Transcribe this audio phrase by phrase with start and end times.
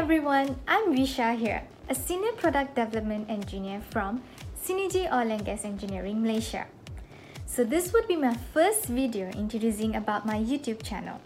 [0.00, 4.22] everyone, I'm Visha here, a senior product development engineer from
[4.56, 6.68] Synergy Oil and Gas Engineering Malaysia.
[7.44, 11.20] So this would be my first video introducing about my YouTube channel.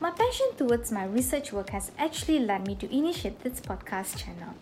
[0.00, 4.54] My passion towards my research work has actually led me to initiate this podcast channel.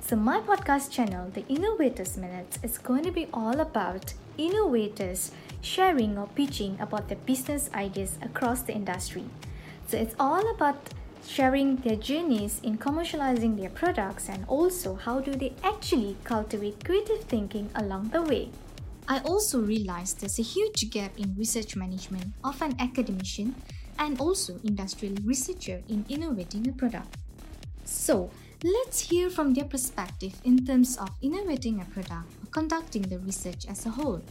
[0.00, 6.16] So my podcast channel, The Innovators Minutes, is going to be all about innovators sharing
[6.16, 9.26] or pitching about their business ideas across the industry.
[9.88, 10.94] So it's all about
[11.26, 17.24] sharing their journeys in commercializing their products and also how do they actually cultivate creative
[17.24, 18.50] thinking along the way.
[19.08, 23.54] I also realized there's a huge gap in research management of an academician
[23.98, 27.16] and also industrial researcher in innovating a product.
[27.84, 28.30] So,
[28.62, 33.66] let's hear from their perspective in terms of innovating a product or conducting the research
[33.68, 34.22] as a whole.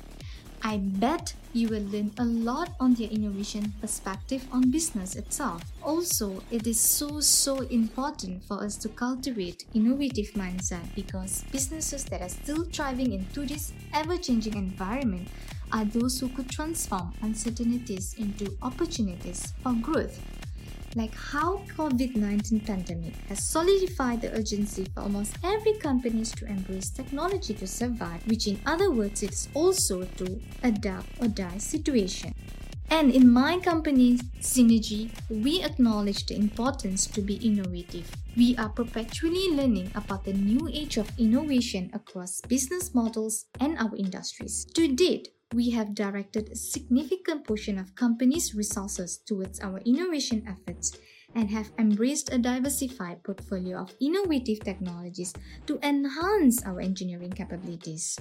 [0.62, 5.64] I bet you will learn a lot on their innovation perspective on business itself.
[5.82, 12.22] Also, it is so so important for us to cultivate innovative mindset because businesses that
[12.22, 15.28] are still thriving in today's ever-changing environment
[15.72, 20.20] are those who could transform uncertainties into opportunities for growth
[20.96, 27.54] like how COVID-19 pandemic has solidified the urgency for almost every companies to embrace technology
[27.54, 32.34] to survive, which in other words it's also to adapt or die situation.
[32.92, 38.10] And in my company, Synergy, we acknowledge the importance to be innovative.
[38.36, 43.96] We are perpetually learning about the new age of innovation across business models and our
[43.96, 44.66] industries.
[44.74, 50.98] To date, we have directed a significant portion of companies' resources towards our innovation efforts
[51.34, 55.34] and have embraced a diversified portfolio of innovative technologies
[55.66, 58.20] to enhance our engineering capabilities.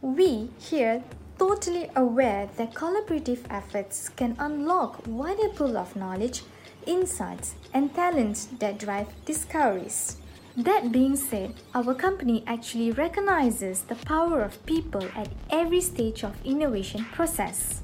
[0.00, 1.02] We here
[1.38, 6.42] totally aware that collaborative efforts can unlock wider pool of knowledge,
[6.86, 10.18] insights, and talents that drive discoveries.
[10.56, 16.32] That being said, our company actually recognizes the power of people at every stage of
[16.46, 17.82] innovation process.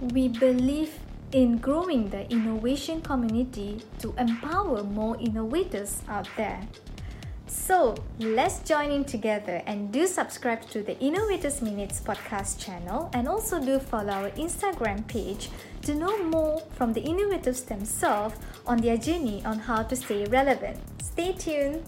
[0.00, 0.92] We believe
[1.32, 6.60] in growing the innovation community to empower more innovators out there.
[7.46, 13.28] So let's join in together and do subscribe to the Innovators Minutes podcast channel and
[13.28, 15.50] also do follow our Instagram page
[15.82, 18.36] to know more from the innovators themselves
[18.66, 20.78] on their journey on how to stay relevant.
[21.00, 21.84] Stay tuned.